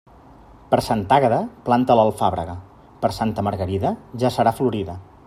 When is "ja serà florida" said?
4.25-4.99